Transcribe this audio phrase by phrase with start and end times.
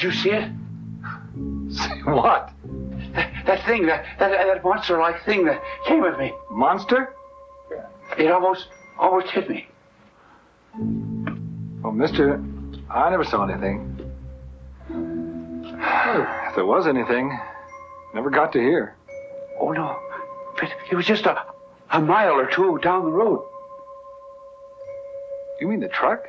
[0.00, 0.50] Did you see it?
[1.72, 2.50] See what?
[3.12, 6.32] That, that thing, that, that, that monster-like thing that came at me.
[6.50, 7.14] Monster?
[8.16, 8.68] It almost,
[8.98, 9.68] almost hit me.
[11.82, 12.42] Well, mister,
[12.88, 13.94] I never saw anything.
[14.88, 17.38] If there was anything,
[18.14, 18.96] never got to here.
[19.60, 19.98] Oh no,
[20.58, 21.44] but it was just a,
[21.90, 23.46] a mile or two down the road.
[25.60, 26.24] You mean the truck?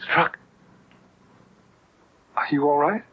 [0.00, 0.36] The truck.
[2.50, 3.04] Are you all right?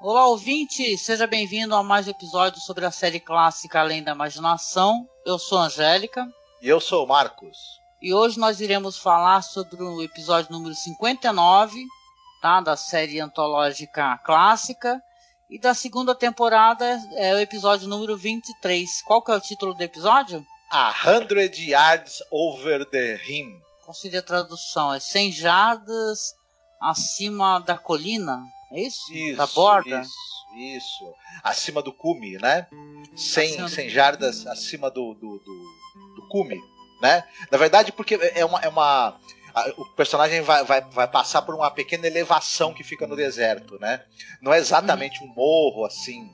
[0.00, 0.96] Olá, ouvinte!
[0.96, 5.04] Seja bem-vindo a mais um episódio sobre a série clássica Além da Imaginação.
[5.26, 6.24] Eu sou a Angélica.
[6.62, 7.58] E eu sou o Marcos.
[8.00, 11.84] E hoje nós iremos falar sobre o episódio número 59,
[12.40, 12.60] tá?
[12.60, 15.02] Da série antológica clássica.
[15.50, 16.84] E da segunda temporada
[17.16, 19.02] é o episódio número 23.
[19.02, 20.46] Qual que é o título do episódio?
[20.70, 23.60] A Hundred Yards Over the Rim.
[23.92, 24.94] Seria a tradução?
[24.94, 26.36] É 100 jardas
[26.80, 28.40] acima da colina?
[28.74, 29.12] É isso?
[29.12, 30.00] Isso, da borda?
[30.00, 30.14] Isso,
[30.56, 31.14] isso.
[31.42, 32.66] Acima do cume, né?
[33.16, 36.60] 100, Acima do 100 jardas acima do, do, do, do cume,
[37.00, 37.24] né?
[37.50, 38.60] Na verdade, porque é uma...
[38.60, 39.18] É uma
[39.54, 43.78] a- o personagem vai, vai, vai passar por uma pequena elevação que fica no deserto,
[43.78, 44.02] né?
[44.42, 46.28] Não é exatamente um morro, assim.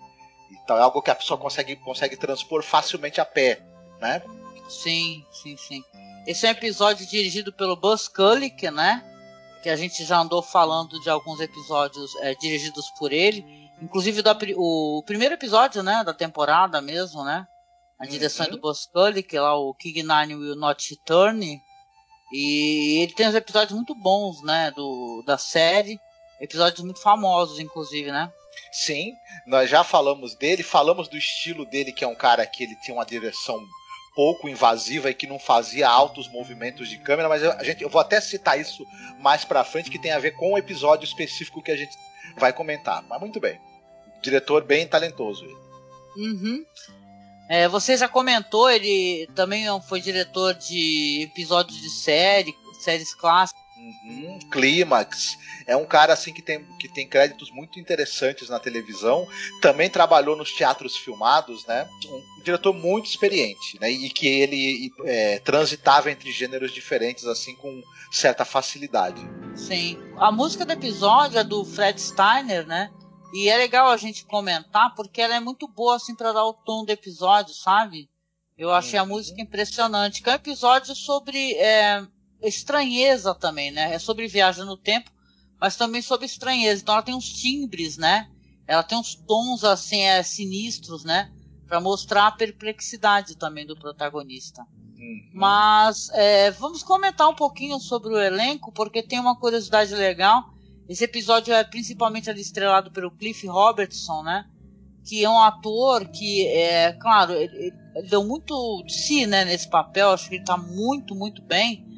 [0.65, 3.61] Então é algo que a pessoa consegue, consegue transpor facilmente a pé,
[4.01, 4.23] né?
[4.71, 5.85] Sim, sim, sim.
[6.27, 9.05] Esse é um episódio dirigido pelo Buzz Kulick, né?
[9.63, 13.45] Que a gente já andou falando de alguns episódios é, dirigidos por ele.
[13.83, 14.23] Inclusive
[14.57, 16.03] o primeiro episódio, né?
[16.05, 17.47] Da temporada mesmo, né?
[17.99, 18.57] A direção é Uhum.
[18.57, 21.61] do Buzz Kulick, lá o King Nine Will Not Return.
[22.33, 24.71] E ele tem uns episódios muito bons, né?
[24.71, 25.99] Do, da série.
[26.41, 28.33] Episódios muito famosos, inclusive, né?
[28.73, 29.13] Sim,
[29.47, 32.95] nós já falamos dele, falamos do estilo dele, que é um cara que ele tinha
[32.95, 33.61] uma direção
[34.15, 37.89] pouco invasiva e que não fazia altos movimentos de câmera, mas eu, a gente, eu
[37.89, 38.85] vou até citar isso
[39.21, 41.97] mais pra frente, que tem a ver com o episódio específico que a gente
[42.39, 43.03] vai comentar.
[43.09, 43.61] Mas muito bem.
[44.23, 45.57] Diretor bem talentoso ele.
[46.17, 46.65] Uhum.
[47.49, 53.61] É, você já comentou, ele também foi diretor de episódios de série, séries clássicas.
[53.81, 55.39] Uhum, Clímax.
[55.67, 59.27] É um cara assim que tem, que tem créditos muito interessantes na televisão.
[59.63, 61.89] Também trabalhou nos teatros filmados, né?
[62.07, 63.91] Um diretor muito experiente, né?
[63.91, 67.83] E que ele é, transitava entre gêneros diferentes assim com
[68.13, 69.21] certa facilidade.
[69.57, 69.99] Sim.
[70.19, 72.91] A música do episódio é do Fred Steiner, né?
[73.33, 76.53] E é legal a gente comentar porque ela é muito boa assim para dar o
[76.53, 78.09] tom do episódio, sabe?
[78.59, 79.11] Eu achei a Uhum.
[79.11, 80.21] música impressionante.
[80.23, 82.03] Que é um episódio sobre é,
[82.43, 83.95] estranheza também, né?
[83.95, 85.11] É sobre viagem no tempo,
[85.61, 86.83] mas também sobre estranheza.
[86.83, 88.29] Então ela tem uns timbres, né?
[88.67, 91.31] Ela tem uns tons assim é, sinistros, né?
[91.67, 94.63] Para mostrar a perplexidade também do protagonista.
[94.97, 95.31] Uhum.
[95.33, 100.45] Mas é, vamos comentar um pouquinho sobre o elenco, porque tem uma curiosidade legal.
[100.89, 104.45] Esse episódio é principalmente ali estrelado pelo Cliff Robertson, né?
[105.05, 109.69] Que é um ator que, é, claro, ele, ele deu muito de si né, nesse
[109.69, 110.11] papel.
[110.11, 111.90] Acho que ele está muito, muito bem.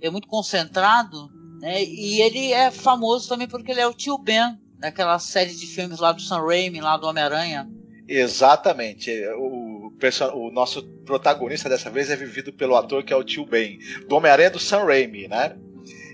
[0.00, 1.30] É muito concentrado.
[1.60, 1.84] Né?
[1.84, 5.98] E ele é famoso também porque ele é o tio Ben, daquela série de filmes
[5.98, 7.68] lá do Sam Raimi, lá do Homem-Aranha.
[8.08, 9.10] Exatamente.
[9.36, 9.92] O,
[10.34, 13.78] o nosso protagonista dessa vez é vivido pelo ator que é o Tio Ben,
[14.08, 15.56] do Homem-Aranha do Sam Raimi, né?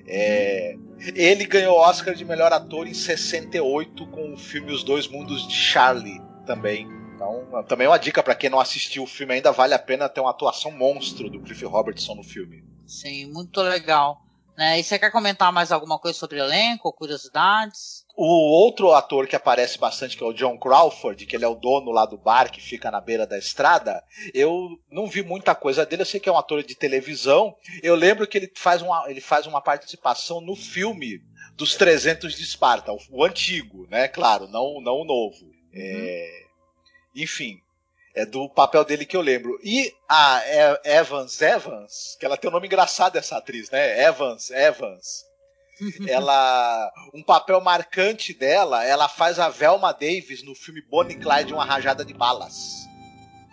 [0.06, 0.76] É,
[1.14, 5.48] ele ganhou o Oscar de melhor ator em 68 com o filme Os Dois Mundos
[5.48, 6.86] de Charlie também.
[7.14, 10.08] Então, também é uma dica para quem não assistiu o filme ainda, vale a pena
[10.08, 12.62] ter uma atuação monstro do Cliff Robertson no filme.
[12.86, 14.22] Sim, muito legal.
[14.56, 14.80] Né?
[14.80, 18.06] E você quer comentar mais alguma coisa sobre o elenco, curiosidades?
[18.16, 21.54] O outro ator que aparece bastante, que é o John Crawford, que ele é o
[21.54, 24.02] dono lá do bar que fica na beira da estrada,
[24.32, 27.54] eu não vi muita coisa dele, eu sei que é um ator de televisão.
[27.82, 31.20] Eu lembro que ele faz uma, ele faz uma participação no filme
[31.54, 34.08] dos 300 de Esparta, o, o antigo, né?
[34.08, 35.50] Claro, não, não o novo.
[35.74, 36.44] É,
[37.14, 37.60] enfim,
[38.16, 39.58] é do papel dele que eu lembro.
[39.62, 40.42] E a
[40.84, 44.02] Evans Evans, que ela tem um nome engraçado essa atriz, né?
[44.04, 45.24] Evans Evans
[46.08, 51.66] ela um papel marcante dela ela faz a Velma Davis no filme Bonnie Clyde uma
[51.66, 52.88] rajada de balas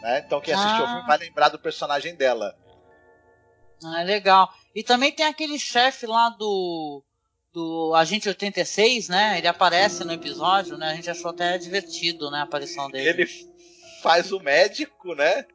[0.02, 0.24] né?
[0.26, 0.80] então quem assistiu Ah.
[0.80, 2.56] ao filme vai lembrar do personagem dela
[3.84, 4.50] Ah, legal.
[4.74, 7.04] E também tem aquele chefe lá do
[7.54, 9.38] do Agente 86, né?
[9.38, 10.92] Ele aparece no episódio, né?
[10.92, 12.40] A gente achou até divertido, né?
[12.40, 13.10] A aparição dele.
[13.24, 13.53] Ele
[14.04, 15.46] faz o médico, né?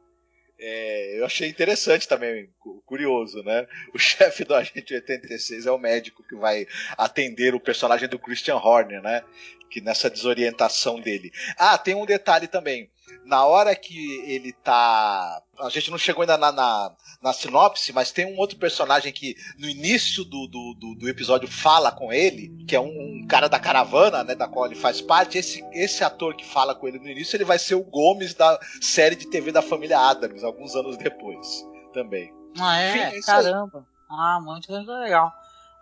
[0.61, 2.49] É, eu achei interessante também,
[2.85, 3.65] curioso, né?
[3.93, 6.67] O chefe do Agente 86 é o médico que vai
[6.97, 9.23] atender o personagem do Christian Horner, né?
[9.69, 11.31] Que nessa desorientação dele.
[11.57, 12.89] Ah, tem um detalhe também
[13.25, 15.41] na hora que ele tá.
[15.59, 16.91] A gente não chegou ainda na, na,
[17.21, 21.49] na sinopse, mas tem um outro personagem que no início do, do, do, do episódio
[21.49, 25.01] fala com ele, que é um, um, cara da caravana, né, da qual ele faz
[25.01, 25.37] parte.
[25.37, 28.59] Esse, esse ator que fala com ele no início, ele vai ser o Gomes da
[28.81, 32.33] série de TV da família Adams, alguns anos depois também.
[32.57, 32.89] Ah, é?
[33.09, 33.85] Enfim, é Caramba.
[34.09, 35.31] Ah, muito legal.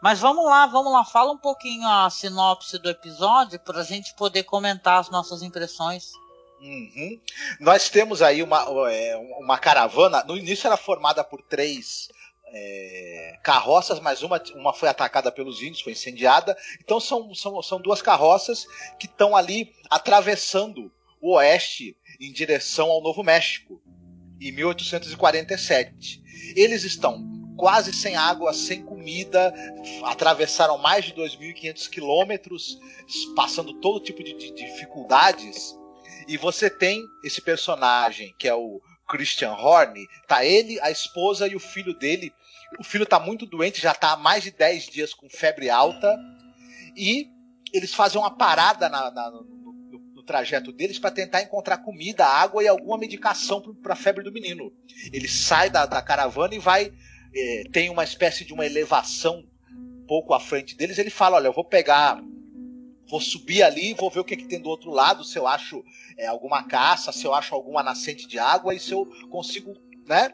[0.01, 1.03] Mas vamos lá, vamos lá.
[1.03, 6.11] Fala um pouquinho a sinopse do episódio para a gente poder comentar as nossas impressões.
[6.59, 7.19] Uhum.
[7.59, 10.23] Nós temos aí uma, é, uma caravana.
[10.23, 12.09] No início era formada por três
[12.47, 16.57] é, carroças, mas uma, uma foi atacada pelos índios, foi incendiada.
[16.81, 18.65] Então são, são, são duas carroças
[18.99, 23.81] que estão ali atravessando o oeste em direção ao Novo México,
[24.39, 26.21] em 1847.
[26.55, 29.53] Eles estão quase sem água, sem comida,
[30.03, 32.79] atravessaram mais de 2.500 quilômetros,
[33.35, 35.75] passando todo tipo de, de dificuldades
[36.27, 41.55] e você tem esse personagem que é o Christian Horne, tá ele, a esposa e
[41.55, 42.33] o filho dele.
[42.77, 46.13] O filho tá muito doente, já tá há mais de 10 dias com febre alta.
[46.95, 47.29] E
[47.73, 52.25] eles fazem uma parada na, na, no, no, no, trajeto deles para tentar encontrar comida,
[52.25, 54.73] água e alguma medicação para a febre do menino.
[55.13, 56.91] Ele sai da, da caravana e vai.
[57.33, 59.45] É, tem uma espécie de uma elevação
[60.07, 60.97] pouco à frente deles.
[60.97, 62.21] Ele fala: Olha, eu vou pegar
[63.09, 65.83] vou subir ali, vou ver o que, que tem do outro lado, se eu acho
[66.17, 69.75] é, alguma caça, se eu acho alguma nascente de água e se eu consigo,
[70.05, 70.33] né,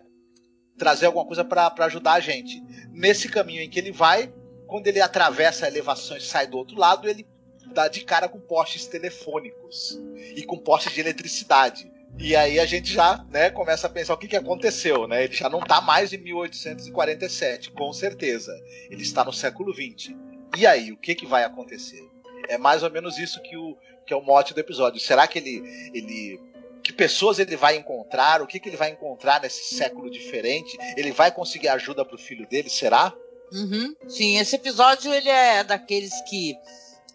[0.77, 2.61] trazer alguma coisa para ajudar a gente.
[2.91, 4.33] Nesse caminho em que ele vai,
[4.67, 7.27] quando ele atravessa a elevação e sai do outro lado, ele
[7.73, 9.99] dá de cara com postes telefônicos
[10.35, 11.91] e com postes de eletricidade.
[12.17, 15.23] E aí a gente já né, começa a pensar o que, que aconteceu, né?
[15.23, 18.53] Ele já não está mais em 1847, com certeza.
[18.89, 20.15] Ele está no século 20.
[20.55, 22.07] E aí, o que, que vai acontecer?
[22.47, 24.99] É mais ou menos isso que, o, que é o mote do episódio.
[24.99, 25.63] Será que ele,
[25.93, 26.39] ele
[26.83, 30.77] que pessoas ele vai encontrar, o que, que ele vai encontrar nesse século diferente.
[30.97, 33.13] Ele vai conseguir ajuda para o filho dele, será?
[33.51, 33.95] Uhum.
[34.07, 36.55] Sim, esse episódio ele é daqueles que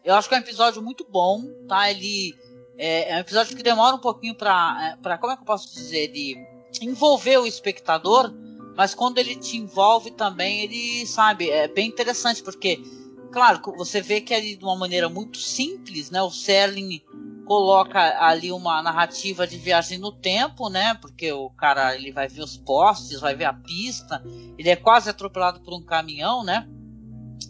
[0.05, 1.91] eu acho que é um episódio muito bom, tá?
[1.91, 2.35] Ele
[2.79, 5.47] é, é um episódio que demora um pouquinho para, é, para como é que eu
[5.47, 6.37] posso dizer, de
[6.81, 8.33] envolver o espectador,
[8.77, 12.81] mas quando ele te envolve também, ele sabe, é bem interessante porque
[13.33, 16.23] Claro, você vê que ali de uma maneira muito simples, né?
[16.23, 17.03] O Serling
[17.45, 20.95] coloca ali uma narrativa de viagem no tempo, né?
[20.95, 24.23] Porque o cara ele vai ver os postes, vai ver a pista,
[24.57, 26.69] ele é quase atropelado por um caminhão, né?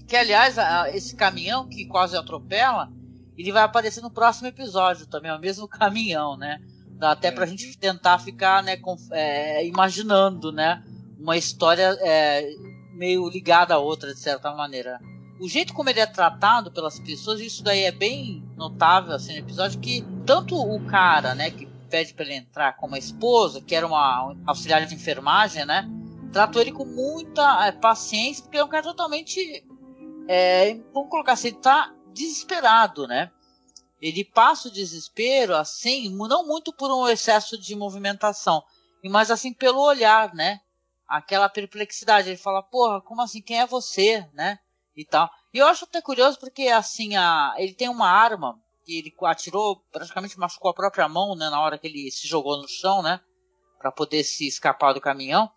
[0.07, 0.57] Que aliás,
[0.95, 2.91] esse caminhão que quase atropela,
[3.37, 6.61] ele vai aparecer no próximo episódio também, é o mesmo caminhão, né?
[6.91, 10.83] Dá até pra gente tentar ficar, né, com, é, imaginando, né?
[11.19, 12.49] Uma história é,
[12.95, 14.99] meio ligada à outra, de certa maneira
[15.41, 19.39] o jeito como ele é tratado pelas pessoas, isso daí é bem notável assim, no
[19.39, 23.75] episódio, que tanto o cara, né, que pede para ele entrar como a esposa, que
[23.75, 25.89] era uma auxiliar de enfermagem, né,
[26.33, 29.65] tratou ele com muita é, paciência, porque é um cara totalmente,
[30.29, 33.31] é, vamos colocar assim, ele tá desesperado, né,
[34.01, 38.63] ele passa o desespero, assim, não muito por um excesso de movimentação,
[39.05, 40.61] mas assim pelo olhar, né,
[41.07, 44.59] aquela perplexidade, ele fala, porra, como assim, quem é você, né,
[44.99, 45.31] e tal.
[45.55, 49.81] E eu acho até curioso porque, assim, a, ele tem uma arma que ele atirou,
[49.93, 53.21] praticamente machucou a própria mão, né, na hora que ele se jogou no chão, né,
[53.79, 55.49] para poder se escapar do caminhão.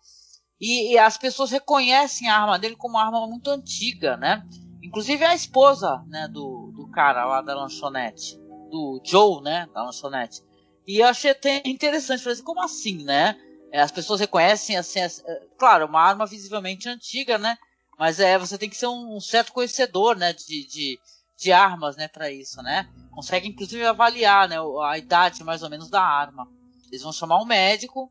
[0.60, 4.46] E, e, as pessoas reconhecem a arma dele como uma arma muito antiga, né?
[4.80, 8.36] Inclusive a esposa, né, do, do cara lá da lanchonete,
[8.70, 10.40] do Joe, né, da lanchonete.
[10.86, 13.36] E eu achei até interessante, falei assim, como assim, né?
[13.72, 15.10] É, as pessoas reconhecem, assim, é,
[15.58, 17.56] claro, uma arma visivelmente antiga, né?
[17.98, 20.98] Mas é, você tem que ser um, certo conhecedor, né, de, de,
[21.36, 22.88] de armas, né, para isso, né?
[23.10, 26.48] Consegue inclusive avaliar, né, a idade mais ou menos da arma.
[26.88, 28.10] Eles vão chamar um médico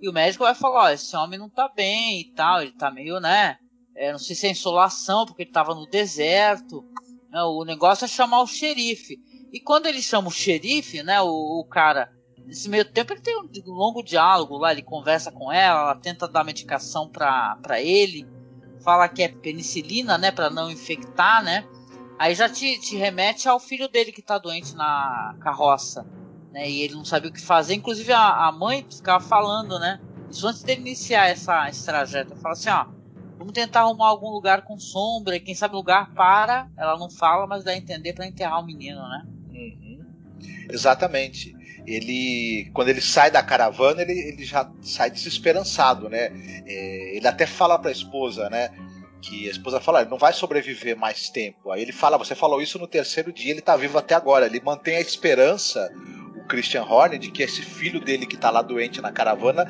[0.00, 2.90] e o médico vai falar, ó, esse homem não tá bem e tal, ele tá
[2.90, 3.58] meio, né,
[3.94, 6.84] é, não sei se é insolação porque ele tava no deserto.
[7.30, 9.18] Né, o negócio é chamar o xerife.
[9.52, 12.10] E quando ele chama o xerife, né, o, o cara
[12.46, 16.28] Nesse meio tempo ele tem um longo diálogo lá, ele conversa com ela, ela tenta
[16.28, 18.24] dar medicação para ele
[18.86, 21.66] fala que é penicilina, né, para não infectar, né?
[22.16, 26.06] Aí já te, te, remete ao filho dele que tá doente na carroça,
[26.52, 26.70] né?
[26.70, 27.74] E ele não sabia o que fazer.
[27.74, 30.00] Inclusive a, a mãe ficava falando, né?
[30.30, 32.36] Isso antes dele iniciar essa, esse trajeto.
[32.36, 32.86] Fala assim, ó,
[33.38, 36.68] Vamos tentar arrumar algum lugar com sombra, quem sabe lugar para.
[36.76, 39.26] Ela não fala, mas dá a entender para enterrar o menino, né?
[39.52, 40.04] Uhum.
[40.70, 41.55] Exatamente.
[41.86, 46.30] Ele, quando ele sai da caravana, ele, ele já sai desesperançado, né?
[46.66, 48.70] É, ele até fala para a esposa, né?
[49.22, 51.70] Que a esposa fala, ele não vai sobreviver mais tempo.
[51.70, 54.46] Aí ele fala, você falou isso no terceiro dia, ele tá vivo até agora.
[54.46, 55.90] Ele mantém a esperança,
[56.36, 59.66] o Christian Horner, de que esse filho dele que tá lá doente na caravana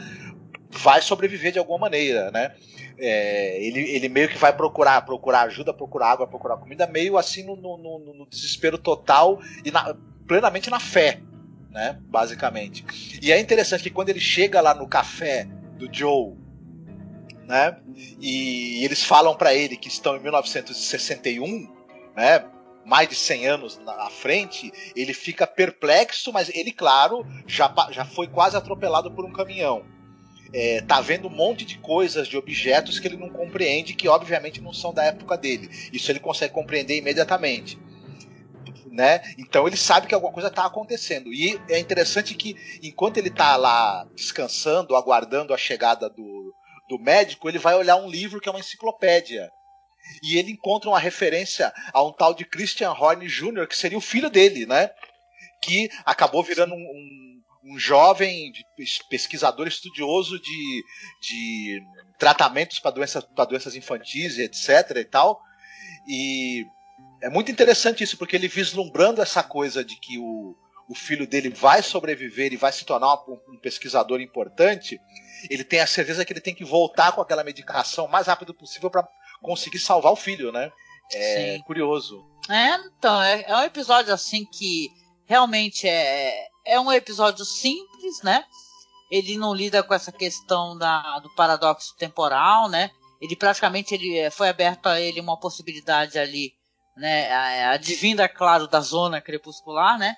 [0.70, 2.54] vai sobreviver de alguma maneira, né?
[2.98, 7.42] É, ele, ele meio que vai procurar, procurar ajuda, procurar água, procurar comida, meio assim
[7.42, 9.94] no, no, no, desespero total e na,
[10.26, 11.20] plenamente na fé,
[11.76, 11.98] né?
[12.08, 13.18] Basicamente.
[13.20, 15.46] E é interessante que quando ele chega lá no café
[15.78, 16.32] do Joe,
[17.46, 17.76] né?
[18.18, 21.70] E eles falam para ele que estão em 1961,
[22.16, 22.46] né?
[22.86, 28.26] Mais de 100 anos na frente, ele fica perplexo, mas ele, claro, já, já foi
[28.26, 29.84] quase atropelado por um caminhão
[30.52, 34.60] é, tá vendo um monte de coisas, de objetos que ele não compreende, que obviamente
[34.60, 35.68] não são da época dele.
[35.92, 37.78] Isso ele consegue compreender imediatamente.
[38.96, 39.20] Né?
[39.36, 41.30] Então ele sabe que alguma coisa está acontecendo.
[41.30, 46.54] E é interessante que enquanto ele está lá descansando, aguardando a chegada do,
[46.88, 49.50] do médico, ele vai olhar um livro que é uma enciclopédia.
[50.22, 54.00] E ele encontra uma referência a um tal de Christian Horne Jr., que seria o
[54.00, 54.88] filho dele, né?
[55.62, 57.36] Que acabou virando um, um
[57.68, 58.52] um jovem
[59.10, 60.84] pesquisador estudioso de,
[61.20, 61.82] de
[62.16, 64.98] tratamentos para doenças, doenças infantis, etc.
[64.98, 65.40] e tal.
[66.06, 66.64] E
[67.22, 70.56] é muito interessante isso, porque ele vislumbrando essa coisa de que o,
[70.88, 75.00] o filho dele vai sobreviver e vai se tornar um, um pesquisador importante,
[75.50, 78.54] ele tem a certeza que ele tem que voltar com aquela medicação o mais rápido
[78.54, 79.06] possível para
[79.42, 80.70] conseguir salvar o filho, né?
[81.12, 81.62] É Sim.
[81.62, 82.24] curioso.
[82.48, 84.88] É, então, é, é um episódio assim que
[85.26, 88.44] realmente é, é um episódio simples, né?
[89.10, 92.90] Ele não lida com essa questão da, do paradoxo temporal, né?
[93.20, 96.52] Ele praticamente ele eh, foi aberto a ele uma possibilidade ali,
[96.96, 97.64] né?
[97.66, 100.16] Advinda, claro, da zona crepuscular, né?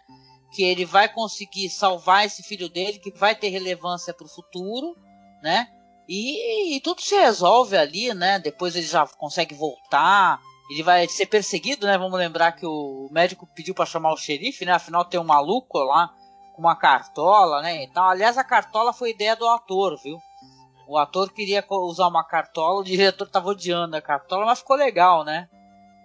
[0.53, 4.97] Que ele vai conseguir salvar esse filho dele, que vai ter relevância para o futuro,
[5.43, 5.69] né?
[6.09, 8.39] E, e, tudo se resolve ali, né?
[8.39, 10.41] Depois ele já consegue voltar.
[10.71, 11.99] Ele vai ser perseguido, né?
[11.99, 14.73] Vamos lembrar que o médico pediu para chamar o xerife, né?
[14.73, 16.15] Afinal tem um maluco lá
[16.55, 17.85] com uma cartola, né?
[17.85, 20.19] Então, aliás, a cartola foi ideia do ator, viu?
[20.89, 25.23] O ator queria usar uma cartola, o diretor tava odiando a cartola, mas ficou legal,
[25.23, 25.47] né?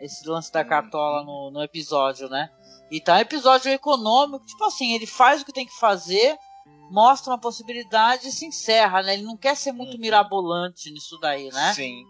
[0.04, 2.50] Esse lance da cartola no, no episódio, né?
[2.92, 6.38] Então é um episódio econômico, tipo assim, ele faz o que tem que fazer,
[6.92, 9.14] mostra uma possibilidade e se encerra, né?
[9.14, 10.00] Ele não quer ser muito uhum.
[10.00, 11.74] mirabolante nisso daí, né?
[11.74, 12.04] Sim.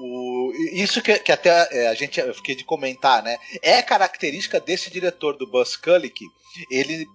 [0.00, 3.36] O, isso que, que até é, a gente eu fiquei de comentar, né?
[3.62, 6.24] É característica desse diretor do Buzz Kulick.
[6.70, 7.06] Ele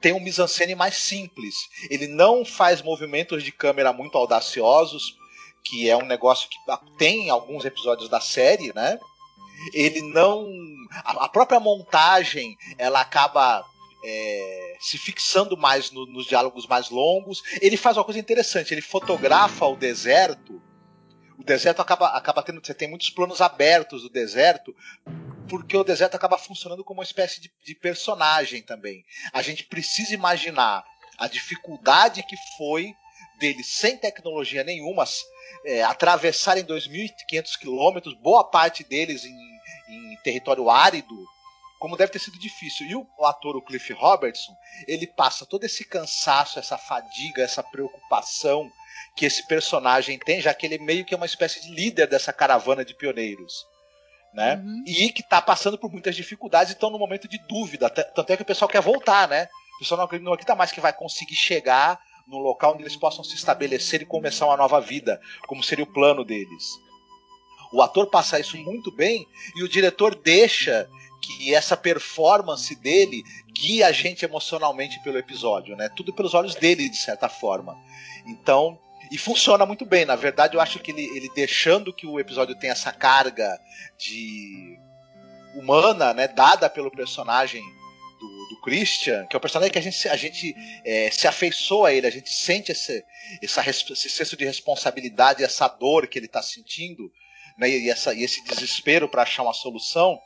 [0.00, 1.54] tem um mise-en-scène mais simples.
[1.88, 5.16] Ele não faz movimentos de câmera muito audaciosos,
[5.64, 6.58] que é um negócio que
[6.98, 8.98] tem em alguns episódios da série, né?
[9.72, 10.48] Ele não.
[11.04, 13.64] A própria montagem ela acaba
[14.04, 17.42] é, se fixando mais no, nos diálogos mais longos.
[17.60, 20.62] Ele faz uma coisa interessante, ele fotografa o deserto.
[21.38, 22.64] O deserto acaba, acaba tendo.
[22.64, 24.74] Você tem muitos planos abertos do deserto
[25.48, 29.04] porque o deserto acaba funcionando como uma espécie de, de personagem também.
[29.32, 30.84] A gente precisa imaginar
[31.18, 32.94] a dificuldade que foi
[33.36, 35.04] deles, sem tecnologia nenhuma,
[35.64, 39.36] é, atravessarem 2.500 quilômetros, boa parte deles em,
[39.88, 41.14] em, território árido,
[41.78, 42.86] como deve ter sido difícil.
[42.86, 44.52] E o, o, ator, o Cliff Robertson,
[44.86, 48.70] ele passa todo esse cansaço, essa fadiga, essa preocupação
[49.16, 52.32] que esse personagem tem, já que ele meio que é uma espécie de líder dessa
[52.32, 53.66] caravana de pioneiros
[54.36, 54.56] né?
[54.62, 54.84] Uhum.
[54.86, 57.88] E que está passando por muitas dificuldades e estão no momento de dúvida.
[57.88, 59.48] Tanto é que o pessoal quer voltar, né?
[59.76, 62.96] O pessoal não acredita, não acredita mais que vai conseguir chegar no local onde eles
[62.96, 66.64] possam se estabelecer e começar uma nova vida, como seria o plano deles.
[67.72, 70.88] O ator passa isso muito bem e o diretor deixa
[71.20, 75.88] que essa performance dele guie a gente emocionalmente pelo episódio, né?
[75.96, 77.76] Tudo pelos olhos dele, de certa forma.
[78.26, 78.78] Então,
[79.10, 80.04] e funciona muito bem.
[80.04, 83.58] Na verdade, eu acho que ele, ele deixando que o episódio tenha essa carga
[83.98, 84.78] de
[85.54, 87.62] humana, né, dada pelo personagem
[88.66, 92.04] Christian, que é o personagem que a gente, a gente é, se afeiçoa a ele,
[92.04, 93.04] a gente sente esse,
[93.40, 97.08] essa, esse senso de responsabilidade, essa dor que ele está sentindo,
[97.56, 100.20] né, e, essa, e esse desespero para achar uma solução.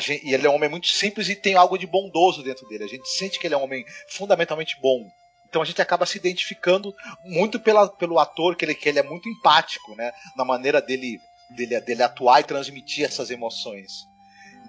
[0.00, 2.84] Gente, e ele é um homem muito simples e tem algo de bondoso dentro dele.
[2.84, 5.06] A gente sente que ele é um homem fundamentalmente bom.
[5.46, 6.94] Então a gente acaba se identificando
[7.26, 10.12] muito pela, pelo ator, que ele, que ele é muito empático, né?
[10.34, 11.20] Na maneira dele,
[11.50, 14.10] dele, dele atuar e transmitir essas emoções.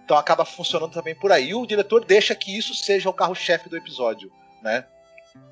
[0.04, 1.54] Então acaba funcionando também por aí.
[1.54, 4.32] O diretor deixa que isso seja o carro-chefe do episódio,
[4.62, 4.86] né?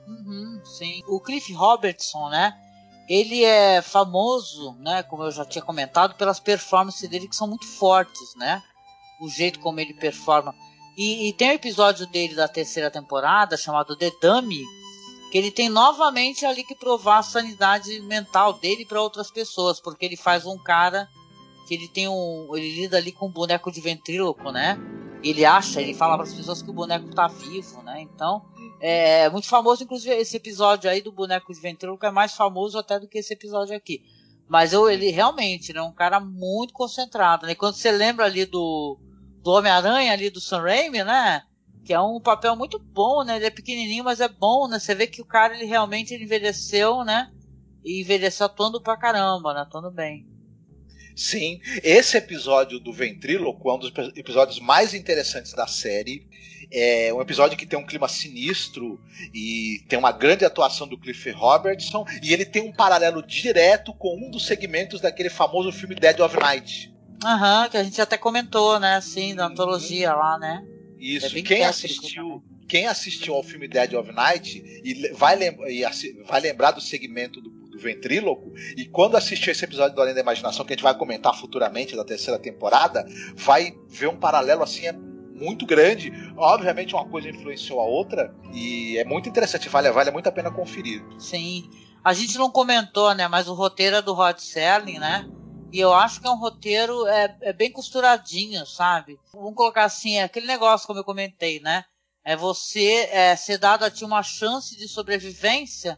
[0.07, 1.01] Uhum, sim.
[1.07, 2.53] O Cliff Robertson, né?
[3.13, 7.67] ele é famoso, né, como eu já tinha comentado, pelas performances dele que são muito
[7.67, 8.63] fortes, né?
[9.19, 10.55] O jeito como ele performa.
[10.97, 14.63] E, e tem um episódio dele da terceira temporada chamado The Dummy,
[15.29, 20.05] que ele tem novamente ali que provar a sanidade mental dele para outras pessoas, porque
[20.05, 21.09] ele faz um cara
[21.71, 24.77] que ele tem um, ele lida ali com um boneco de ventríloco, né?
[25.23, 28.01] Ele acha, ele fala para as pessoas que o boneco tá vivo, né?
[28.01, 28.43] Então,
[28.81, 32.99] é muito famoso, inclusive esse episódio aí do boneco de ventríloco é mais famoso até
[32.99, 34.03] do que esse episódio aqui.
[34.49, 37.55] Mas eu, ele realmente é um cara muito concentrado, né?
[37.55, 38.99] Quando você lembra ali do,
[39.41, 41.43] do Homem-Aranha ali do Sam Raimi, né?
[41.85, 43.37] Que é um papel muito bom, né?
[43.37, 44.77] Ele é pequenininho, mas é bom, né?
[44.77, 47.31] Você vê que o cara ele realmente envelheceu, né?
[47.81, 49.61] E envelheceu atuando pra caramba, né?
[49.61, 50.27] Atuando bem.
[51.15, 56.27] Sim, esse episódio do Ventríloco é um dos episódios mais interessantes da série.
[56.71, 58.99] É um episódio que tem um clima sinistro
[59.33, 62.05] e tem uma grande atuação do Cliff Robertson.
[62.23, 66.37] E ele tem um paralelo direto com um dos segmentos daquele famoso filme Dead of
[66.39, 66.93] Night.
[67.23, 68.95] Aham, que a gente até comentou, né?
[68.95, 70.65] Assim, da antologia lá, né?
[70.97, 72.43] Isso, é quem assistiu.
[72.67, 75.37] Quem assistiu ao filme Dead of Night e vai,
[75.67, 75.83] e
[76.25, 80.65] vai lembrar do segmento do ventríloco, e quando assistir esse episódio do Além da Imaginação,
[80.65, 84.93] que a gente vai comentar futuramente da terceira temporada, vai ver um paralelo assim é
[84.93, 86.11] muito grande.
[86.37, 90.51] Obviamente, uma coisa influenciou a outra, e é muito interessante, vale, vale muito a pena
[90.51, 91.03] conferir.
[91.17, 91.69] Sim.
[92.03, 93.27] A gente não comentou, né?
[93.27, 95.27] Mas o roteiro é do Rod Serling, né?
[95.71, 99.17] E eu acho que é um roteiro é, é bem costuradinho, sabe?
[99.33, 101.85] Vamos colocar assim, é aquele negócio como eu comentei, né?
[102.23, 105.97] É você é, ser dado a ti uma chance de sobrevivência,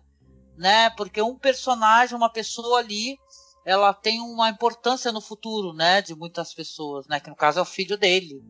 [0.57, 0.89] né?
[0.91, 3.17] Porque um personagem, uma pessoa ali,
[3.65, 6.01] ela tem uma importância no futuro, né?
[6.01, 7.19] De muitas pessoas, né?
[7.19, 8.43] Que no caso é o filho dele.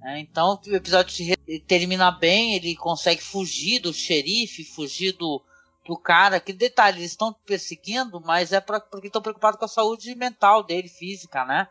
[0.00, 0.20] Né?
[0.20, 1.34] Então o episódio se
[1.66, 5.42] termina bem, ele consegue fugir do xerife, fugir do,
[5.86, 6.38] do cara.
[6.38, 10.62] Que detalhe, eles estão perseguindo, mas é pra, porque estão preocupados com a saúde mental
[10.62, 11.68] dele, física, né?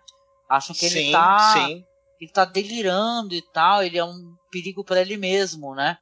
[0.50, 1.54] Acham que sim, ele tá.
[1.54, 1.86] Sim.
[2.20, 5.98] Ele tá delirando e tal, ele é um perigo para ele mesmo, né?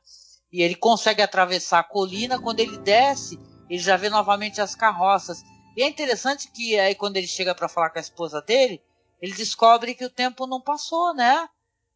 [0.51, 3.39] E ele consegue atravessar a colina, quando ele desce,
[3.71, 5.43] ele já vê novamente as carroças.
[5.77, 8.81] E é interessante que aí quando ele chega para falar com a esposa dele,
[9.21, 11.47] ele descobre que o tempo não passou, né?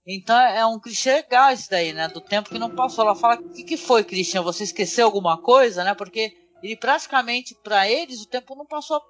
[0.07, 2.07] Então é um clichê legal isso daí, né?
[2.07, 3.03] Do tempo que não passou.
[3.03, 4.41] Ela fala: O que, que foi, Christian?
[4.43, 5.93] Você esqueceu alguma coisa, né?
[5.93, 9.01] Porque ele praticamente, para eles, o tempo não passou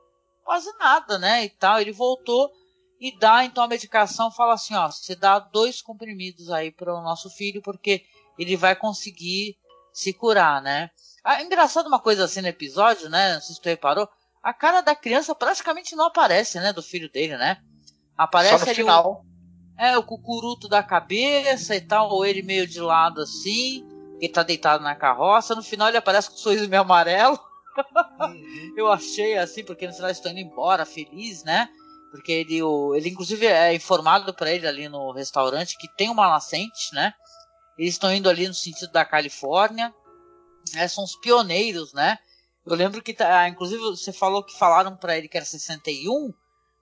[0.43, 1.45] quase nada, né?
[1.45, 1.79] E tal.
[1.79, 2.49] Ele voltou
[2.99, 4.31] e dá então a medicação.
[4.31, 8.05] Fala assim: Ó, você dá dois comprimidos aí para o nosso filho, porque
[8.39, 9.55] ele vai conseguir
[9.95, 10.91] se curar, né?
[11.23, 13.33] Ah, engraçado uma coisa assim no episódio, né?
[13.33, 14.07] Não sei se tu reparou.
[14.43, 16.71] A cara da criança praticamente não aparece, né?
[16.71, 17.57] Do filho dele, né?
[18.17, 19.25] Aparece Só no final.
[19.25, 19.35] O
[19.77, 23.85] é, o cucuruto da cabeça e tal, ou ele meio de lado assim,
[24.21, 25.55] ele tá deitado na carroça.
[25.55, 27.39] No final ele aparece com um sorriso meio amarelo.
[28.19, 28.73] Uhum.
[28.77, 31.67] Eu achei assim, porque no final eles estão indo embora, feliz, né?
[32.11, 36.29] Porque ele, o, ele inclusive é informado para ele ali no restaurante que tem uma
[36.29, 37.13] nascente, né?
[37.77, 39.93] Eles estão indo ali no sentido da Califórnia.
[40.75, 42.17] É, são os pioneiros, né?
[42.65, 46.33] Eu lembro que, tá, inclusive, você falou que falaram para ele que era 61,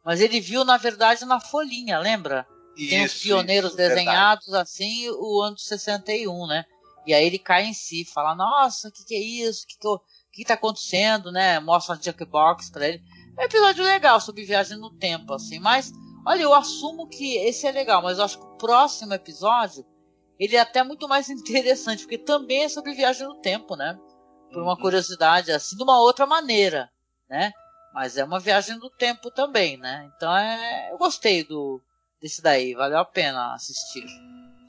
[0.04, 2.48] mas ele viu, na verdade, na folhinha, lembra?
[2.76, 4.64] Tem os pioneiros isso, desenhados verdade.
[4.64, 6.66] assim, o ano de 61, né?
[7.06, 9.64] E aí ele cai em si, fala, nossa, o que, que é isso?
[9.64, 10.02] O que, que, eu,
[10.32, 11.60] que, tá acontecendo, né?
[11.60, 13.02] Mostra uma jukebox pra ele.
[13.38, 15.92] É um episódio legal sobre viagem no tempo, assim, mas
[16.26, 19.86] olha, eu assumo que esse é legal, mas eu acho que o próximo episódio
[20.40, 23.98] ele é até muito mais interessante, porque também é sobre viagem no tempo, né?
[24.52, 24.82] Por uma uhum.
[24.82, 26.90] curiosidade, assim, de uma outra maneira,
[27.30, 27.52] né?
[27.94, 30.10] Mas é uma viagem no tempo também, né?
[30.16, 31.82] Então é, eu gostei do,
[32.22, 32.74] desse daí.
[32.74, 34.06] Valeu a pena assistir.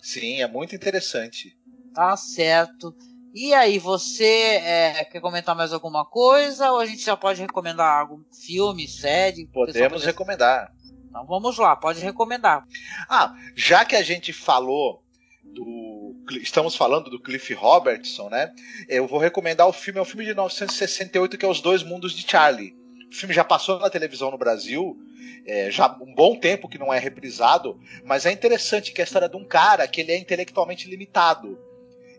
[0.00, 1.56] Sim, é muito interessante.
[1.94, 2.94] Tá certo.
[3.34, 8.00] E aí, você é, quer comentar mais alguma coisa ou a gente já pode recomendar
[8.00, 9.46] algum filme, série?
[9.48, 10.72] Podemos recomendar.
[11.08, 12.64] Então vamos lá, pode recomendar.
[13.08, 15.03] Ah, já que a gente falou
[15.54, 16.16] do.
[16.42, 18.52] Estamos falando do Cliff Robertson, né?
[18.88, 22.12] Eu vou recomendar o filme, é um filme de 1968 que é Os Dois Mundos
[22.12, 22.76] de Charlie.
[23.10, 24.98] O filme já passou na televisão no Brasil,
[25.46, 29.06] é, já um bom tempo que não é reprisado, mas é interessante que é a
[29.06, 31.58] história de um cara que ele é intelectualmente limitado.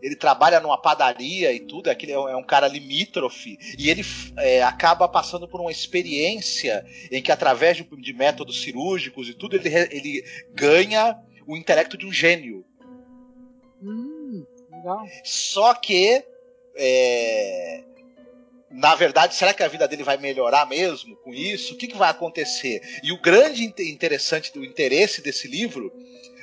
[0.01, 4.05] Ele trabalha numa padaria e tudo, é, é um cara limítrofe, e ele
[4.37, 9.55] é, acaba passando por uma experiência em que, através de, de métodos cirúrgicos e tudo,
[9.55, 11.17] ele, ele ganha
[11.47, 12.65] o intelecto de um gênio.
[14.85, 15.07] Legal.
[15.23, 16.23] Só que
[16.75, 17.83] é,
[18.69, 21.73] na verdade, será que a vida dele vai melhorar mesmo com isso?
[21.73, 22.81] O que, que vai acontecer?
[23.03, 25.91] E o grande interessante do interesse desse livro,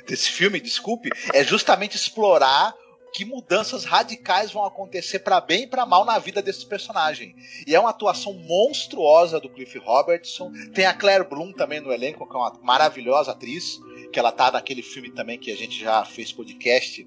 [0.05, 2.75] desse filme, desculpe, é justamente explorar
[3.13, 7.35] que mudanças radicais vão acontecer para bem e para mal na vida desse personagem.
[7.67, 10.51] E é uma atuação monstruosa do Cliff Robertson.
[10.73, 13.79] Tem a Claire Bloom também no elenco, que é uma maravilhosa atriz,
[14.11, 17.05] que ela tá naquele filme também que a gente já fez podcast.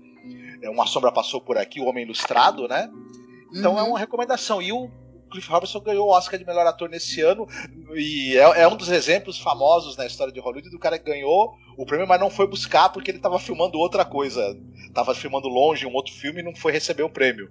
[0.62, 2.90] É, uma sombra passou por aqui, o Homem Ilustrado, né?
[3.52, 3.86] Então é uhum.
[3.86, 4.60] é uma recomendação.
[4.60, 4.90] E o
[5.30, 7.46] Cliff Robertson ganhou o Oscar de melhor ator nesse ano
[7.94, 11.54] e é, é, um dos exemplos famosos na história de Hollywood do cara que ganhou
[11.76, 14.56] o prêmio, mas não foi buscar porque ele estava filmando outra coisa.
[14.94, 17.50] Tava filmando longe um outro filme e não foi receber o prêmio.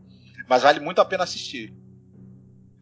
[0.50, 1.74] Mas vale muito a pena assistir.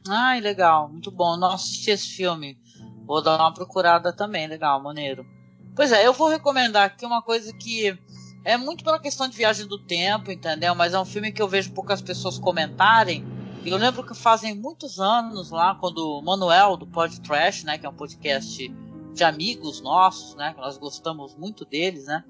[0.07, 1.37] Ai, legal, muito bom.
[1.37, 2.57] Não assisti esse filme.
[3.05, 5.25] Vou dar uma procurada também, legal, maneiro.
[5.75, 7.97] Pois é, eu vou recomendar aqui uma coisa que
[8.43, 10.75] é muito pela questão de viagem do tempo, entendeu?
[10.75, 13.25] Mas é um filme que eu vejo poucas pessoas comentarem
[13.65, 17.85] eu lembro que fazem muitos anos lá, quando o Manuel do Pod Trash, né, que
[17.85, 18.67] é um podcast
[19.13, 22.25] de amigos nossos, né, que nós gostamos muito deles, né,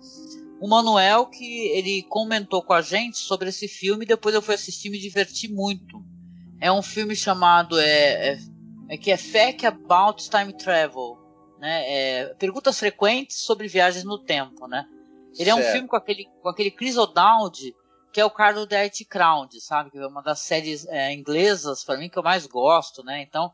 [0.61, 4.89] o Manuel que ele comentou com a gente sobre esse filme, depois eu fui assistir
[4.89, 6.03] e me diverti muito.
[6.61, 8.39] É um filme chamado é, é,
[8.89, 11.17] é que é Fact About Time Travel,
[11.59, 14.85] né, é, perguntas frequentes sobre viagens no tempo, né.
[15.37, 15.49] Ele certo.
[15.49, 17.73] é um filme com aquele com aquele Chris O'Dowd
[18.13, 19.89] que é o cara do The It Crowned, sabe?
[19.89, 23.23] Que é uma das séries é, inglesas, para mim, que eu mais gosto, né?
[23.23, 23.51] Então,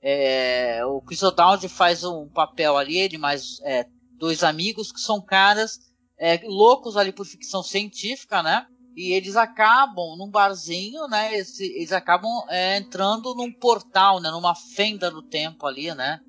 [0.00, 3.84] é, o Chris O'Dowd faz um papel ali, ele mais é,
[4.18, 5.78] dois amigos que são caras
[6.18, 8.66] é, loucos ali por ficção científica, né?
[8.96, 11.34] E eles acabam num barzinho, né?
[11.34, 14.30] Eles, eles acabam é, entrando num portal, né?
[14.30, 16.20] Numa fenda do tempo ali, né?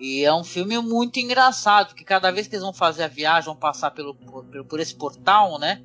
[0.00, 3.46] E é um filme muito engraçado, porque cada vez que eles vão fazer a viagem,
[3.46, 5.82] vão passar pelo, por, por esse portal, né?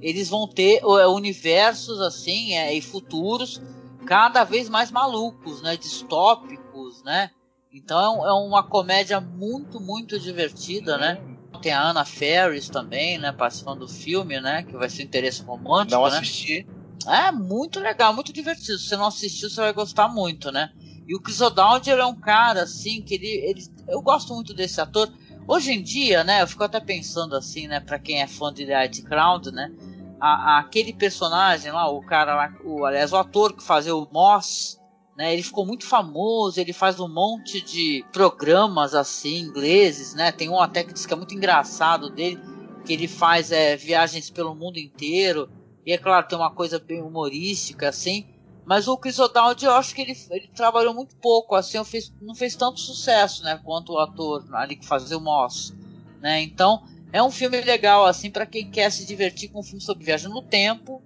[0.00, 3.60] eles vão ter é, universos assim é, e futuros
[4.06, 7.30] cada vez mais malucos, né, distópicos, né?
[7.72, 11.20] Então é, é uma comédia muito muito divertida, né?
[11.60, 16.00] Tem a Anna Ferris também, né, participando do filme, né, que vai ser interesse romântico,
[16.00, 16.18] Não né?
[16.18, 16.66] assisti.
[17.06, 18.78] É muito legal, muito divertido.
[18.78, 20.70] Se você não assistiu, você vai gostar muito, né?
[21.06, 24.80] E o Chris O'Dowd, é um cara assim que ele, ele eu gosto muito desse
[24.80, 25.12] ator.
[25.46, 28.66] Hoje em dia, né, eu fico até pensando assim, né, para quem é fã de
[28.66, 29.72] The Crowd, né,
[30.20, 34.08] a, a, aquele personagem lá, o cara lá, o, aliás, o ator que fazia o
[34.10, 34.80] Moss,
[35.16, 40.48] né, ele ficou muito famoso, ele faz um monte de programas assim, ingleses, né, tem
[40.48, 42.40] um até que diz que é muito engraçado dele,
[42.84, 45.48] que ele faz é, viagens pelo mundo inteiro,
[45.84, 48.26] e é claro, tem uma coisa bem humorística, assim,
[48.66, 52.34] mas o Chris O'Dowd, eu acho que ele, ele trabalhou muito pouco, assim, fez, não
[52.34, 55.72] fez tanto sucesso, né, quanto o ator ali que fazia o Moss,
[56.20, 59.80] né, então é um filme legal, assim, para quem quer se divertir com um filme
[59.80, 61.02] sobre viagem no tempo,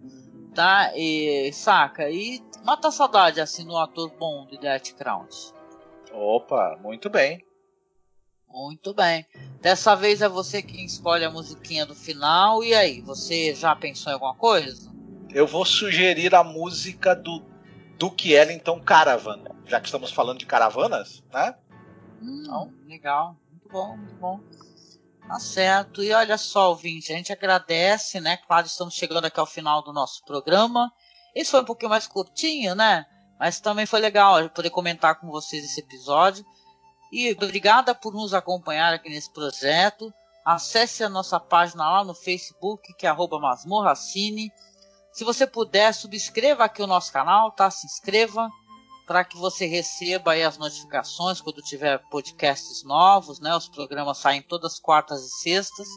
[0.55, 0.92] tá?
[0.96, 2.11] E, saca?
[2.11, 5.55] E mata a saudade, assim, no ator bom de Death Crowns.
[6.12, 7.44] Opa, muito bem.
[8.49, 9.25] Muito bem.
[9.61, 12.64] Dessa vez é você quem escolhe a musiquinha do final.
[12.64, 14.90] E aí, você já pensou em alguma coisa?
[15.33, 17.40] Eu vou sugerir a música do
[18.01, 21.55] Duke Ellington Caravan, já que estamos falando de caravanas, né?
[22.23, 24.41] Hum, então, legal, muito bom, muito bom.
[25.29, 26.03] Tá certo.
[26.03, 28.39] E olha só, ouvinte, a gente agradece, né?
[28.39, 30.91] Claro, estamos chegando aqui ao final do nosso programa.
[31.35, 33.05] Esse foi um pouquinho mais curtinho, né?
[33.39, 36.43] Mas também foi legal poder comentar com vocês esse episódio.
[37.13, 40.11] E obrigada por nos acompanhar aqui nesse projeto.
[40.43, 44.51] Acesse a nossa página lá no Facebook, que é masmorracine.
[45.12, 47.70] Se você puder, subscreva aqui o nosso canal, tá?
[47.70, 48.49] Se inscreva
[49.07, 53.55] para que você receba as notificações quando tiver podcasts novos, né?
[53.57, 55.88] Os programas saem todas quartas e sextas.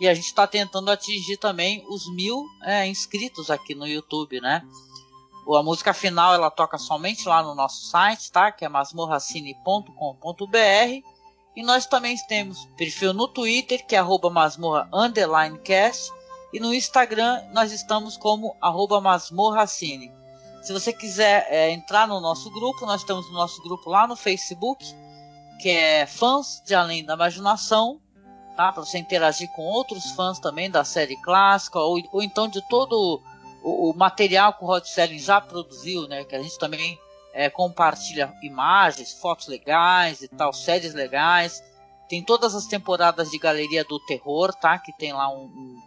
[0.00, 4.62] E a gente está tentando atingir também os mil é, inscritos aqui no YouTube, né?
[5.56, 8.52] A música final ela toca somente lá no nosso site, tá?
[8.52, 11.08] Que é masmorracine.com.br.
[11.56, 14.88] E nós também temos perfil no Twitter, que é arroba masmorra
[15.64, 16.12] cast.
[16.52, 20.12] E no Instagram nós estamos como arroba masmorracine.
[20.62, 24.16] Se você quiser é, entrar no nosso grupo, nós temos o nosso grupo lá no
[24.16, 24.84] Facebook,
[25.60, 28.00] que é Fãs de Além da Imaginação,
[28.56, 28.72] tá?
[28.72, 33.22] Para você interagir com outros fãs também da série clássica, ou, ou então de todo
[33.62, 36.24] o, o, material que o Rod Serling já produziu, né?
[36.24, 36.98] Que a gente também
[37.32, 41.62] é, compartilha imagens, fotos legais e tal, séries legais.
[42.08, 44.76] Tem todas as temporadas de Galeria do Terror, tá?
[44.78, 45.82] Que tem lá um, um,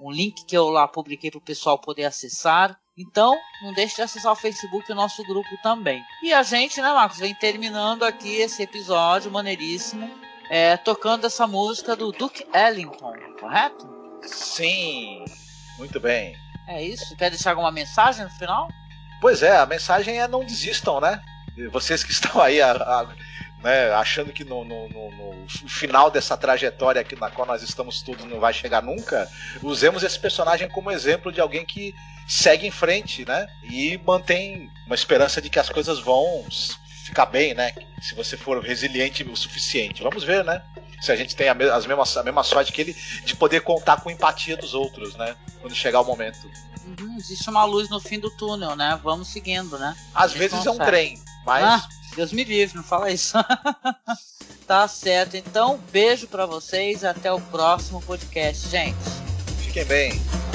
[0.00, 2.78] um link que eu lá publiquei para o pessoal poder acessar.
[2.96, 6.02] Então, não deixe de acessar o Facebook e o nosso grupo também.
[6.22, 10.08] E a gente, né, Marcos, vem terminando aqui esse episódio maneiríssimo,
[10.48, 13.88] é, tocando essa música do Duke Ellington, correto?
[14.22, 15.24] Sim,
[15.78, 16.36] muito bem.
[16.66, 17.16] É isso.
[17.16, 18.68] Quer deixar alguma mensagem no final?
[19.20, 21.20] Pois é, a mensagem é não desistam, né?
[21.70, 23.06] Vocês que estão aí a, a,
[23.64, 28.26] né, achando que no, no, no, no, final dessa trajetória na qual nós estamos todos
[28.26, 29.26] não vai chegar nunca,
[29.62, 31.94] usemos esse personagem como exemplo de alguém que
[32.28, 33.46] segue em frente, né?
[33.64, 36.44] E mantém uma esperança de que as coisas vão
[37.04, 37.72] ficar bem, né?
[38.02, 40.02] Se você for resiliente o suficiente.
[40.02, 40.62] Vamos ver, né?
[41.00, 44.00] Se a gente tem a, as mesmas, a mesma sorte que ele de poder contar
[44.02, 45.34] com a empatia dos outros, né?
[45.62, 46.50] Quando chegar o momento.
[46.86, 49.00] Uhum, existe uma luz no fim do túnel, né?
[49.02, 49.96] Vamos seguindo, né?
[50.14, 51.64] Às vezes é um trem, mas.
[51.64, 53.36] Ah, Deus me livre, não fala isso.
[54.66, 55.36] tá certo.
[55.36, 57.04] Então, beijo para vocês.
[57.04, 58.96] Até o próximo podcast, gente.
[59.58, 60.53] Fiquem bem.